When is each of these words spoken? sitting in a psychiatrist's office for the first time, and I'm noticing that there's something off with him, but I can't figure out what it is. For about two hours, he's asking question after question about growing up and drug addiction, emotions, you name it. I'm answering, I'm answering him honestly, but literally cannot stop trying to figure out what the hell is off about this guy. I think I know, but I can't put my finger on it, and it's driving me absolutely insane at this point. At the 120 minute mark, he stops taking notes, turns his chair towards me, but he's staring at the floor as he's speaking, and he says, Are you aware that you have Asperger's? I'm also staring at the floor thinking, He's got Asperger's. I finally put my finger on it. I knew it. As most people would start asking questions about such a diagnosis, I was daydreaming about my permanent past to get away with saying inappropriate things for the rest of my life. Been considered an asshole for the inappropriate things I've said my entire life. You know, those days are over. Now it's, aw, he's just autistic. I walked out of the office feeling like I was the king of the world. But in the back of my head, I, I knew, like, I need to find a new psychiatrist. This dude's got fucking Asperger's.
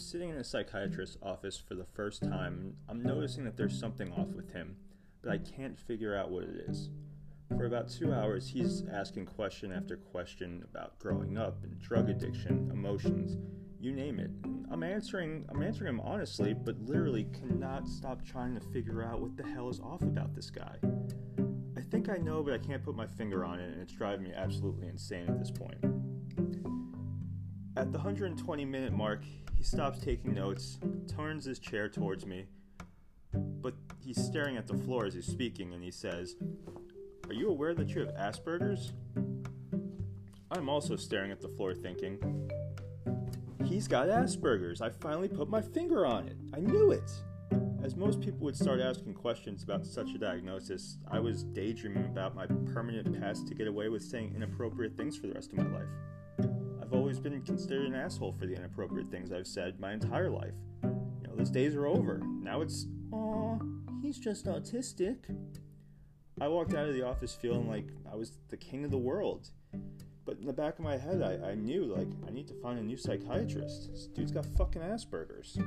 sitting 0.00 0.30
in 0.30 0.36
a 0.36 0.44
psychiatrist's 0.44 1.16
office 1.22 1.56
for 1.56 1.74
the 1.74 1.84
first 1.84 2.22
time, 2.22 2.58
and 2.60 2.74
I'm 2.88 3.02
noticing 3.02 3.44
that 3.44 3.56
there's 3.56 3.78
something 3.78 4.12
off 4.12 4.28
with 4.28 4.52
him, 4.52 4.76
but 5.22 5.30
I 5.30 5.38
can't 5.38 5.78
figure 5.78 6.16
out 6.16 6.30
what 6.30 6.44
it 6.44 6.64
is. 6.68 6.90
For 7.56 7.66
about 7.66 7.88
two 7.88 8.12
hours, 8.12 8.48
he's 8.48 8.84
asking 8.92 9.26
question 9.26 9.72
after 9.72 9.96
question 9.96 10.64
about 10.70 10.98
growing 10.98 11.36
up 11.36 11.62
and 11.64 11.80
drug 11.80 12.08
addiction, 12.08 12.70
emotions, 12.72 13.36
you 13.80 13.92
name 13.92 14.20
it. 14.20 14.30
I'm 14.70 14.82
answering, 14.82 15.46
I'm 15.48 15.62
answering 15.62 15.88
him 15.88 16.00
honestly, 16.00 16.54
but 16.54 16.80
literally 16.80 17.26
cannot 17.32 17.88
stop 17.88 18.24
trying 18.24 18.54
to 18.54 18.60
figure 18.60 19.02
out 19.02 19.20
what 19.20 19.36
the 19.36 19.42
hell 19.42 19.68
is 19.68 19.80
off 19.80 20.02
about 20.02 20.34
this 20.34 20.50
guy. 20.50 20.76
I 21.76 21.80
think 21.80 22.08
I 22.08 22.18
know, 22.18 22.42
but 22.42 22.52
I 22.52 22.58
can't 22.58 22.84
put 22.84 22.94
my 22.94 23.06
finger 23.06 23.44
on 23.44 23.58
it, 23.58 23.72
and 23.72 23.80
it's 23.80 23.94
driving 23.94 24.24
me 24.24 24.32
absolutely 24.34 24.88
insane 24.88 25.28
at 25.28 25.38
this 25.38 25.50
point. 25.50 25.82
At 27.90 27.94
the 27.94 27.98
120 27.98 28.64
minute 28.66 28.92
mark, 28.92 29.24
he 29.56 29.64
stops 29.64 29.98
taking 29.98 30.32
notes, 30.32 30.78
turns 31.08 31.44
his 31.44 31.58
chair 31.58 31.88
towards 31.88 32.24
me, 32.24 32.46
but 33.34 33.74
he's 33.98 34.24
staring 34.24 34.56
at 34.56 34.68
the 34.68 34.78
floor 34.78 35.06
as 35.06 35.14
he's 35.14 35.26
speaking, 35.26 35.74
and 35.74 35.82
he 35.82 35.90
says, 35.90 36.36
Are 37.26 37.32
you 37.32 37.48
aware 37.50 37.74
that 37.74 37.88
you 37.88 38.02
have 38.02 38.14
Asperger's? 38.14 38.92
I'm 40.52 40.68
also 40.68 40.94
staring 40.94 41.32
at 41.32 41.40
the 41.40 41.48
floor 41.48 41.74
thinking, 41.74 42.48
He's 43.64 43.88
got 43.88 44.06
Asperger's. 44.06 44.80
I 44.80 44.90
finally 44.90 45.26
put 45.26 45.48
my 45.48 45.60
finger 45.60 46.06
on 46.06 46.28
it. 46.28 46.36
I 46.54 46.60
knew 46.60 46.92
it. 46.92 47.10
As 47.82 47.96
most 47.96 48.20
people 48.20 48.44
would 48.44 48.56
start 48.56 48.78
asking 48.78 49.14
questions 49.14 49.64
about 49.64 49.84
such 49.84 50.14
a 50.14 50.18
diagnosis, 50.18 50.98
I 51.10 51.18
was 51.18 51.42
daydreaming 51.42 52.04
about 52.04 52.36
my 52.36 52.46
permanent 52.72 53.20
past 53.20 53.48
to 53.48 53.54
get 53.56 53.66
away 53.66 53.88
with 53.88 54.04
saying 54.04 54.34
inappropriate 54.36 54.96
things 54.96 55.16
for 55.16 55.26
the 55.26 55.32
rest 55.32 55.50
of 55.50 55.58
my 55.58 55.66
life. 55.76 55.88
Been 57.22 57.42
considered 57.42 57.86
an 57.86 57.94
asshole 57.94 58.32
for 58.32 58.46
the 58.46 58.54
inappropriate 58.54 59.10
things 59.10 59.30
I've 59.30 59.46
said 59.46 59.78
my 59.78 59.92
entire 59.92 60.30
life. 60.30 60.54
You 60.82 61.28
know, 61.28 61.36
those 61.36 61.50
days 61.50 61.76
are 61.76 61.86
over. 61.86 62.22
Now 62.24 62.62
it's, 62.62 62.86
aw, 63.12 63.58
he's 64.00 64.18
just 64.18 64.46
autistic. 64.46 65.18
I 66.40 66.48
walked 66.48 66.72
out 66.72 66.88
of 66.88 66.94
the 66.94 67.02
office 67.02 67.34
feeling 67.34 67.68
like 67.68 67.88
I 68.10 68.16
was 68.16 68.38
the 68.48 68.56
king 68.56 68.86
of 68.86 68.90
the 68.90 68.96
world. 68.96 69.50
But 70.24 70.38
in 70.38 70.46
the 70.46 70.54
back 70.54 70.78
of 70.78 70.84
my 70.84 70.96
head, 70.96 71.20
I, 71.22 71.50
I 71.50 71.54
knew, 71.54 71.84
like, 71.94 72.08
I 72.26 72.30
need 72.30 72.48
to 72.48 72.54
find 72.54 72.78
a 72.78 72.82
new 72.82 72.96
psychiatrist. 72.96 73.90
This 73.92 74.06
dude's 74.06 74.32
got 74.32 74.46
fucking 74.56 74.80
Asperger's. 74.80 75.58